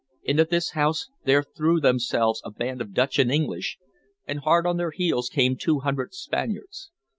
[0.23, 3.77] Into this house there threw themselves a band of Dutch and English,
[4.25, 6.89] and hard on their heels came two hundred Spaniards.